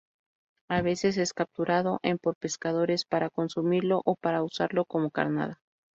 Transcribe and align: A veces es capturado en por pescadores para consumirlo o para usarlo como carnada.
A 0.67 0.81
veces 0.81 1.15
es 1.19 1.31
capturado 1.31 1.99
en 2.01 2.17
por 2.17 2.35
pescadores 2.35 3.05
para 3.05 3.29
consumirlo 3.29 4.01
o 4.03 4.15
para 4.15 4.41
usarlo 4.41 4.83
como 4.85 5.11
carnada. 5.11 5.61